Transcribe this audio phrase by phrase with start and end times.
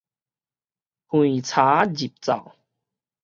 [1.09, 2.55] 橫柴入灶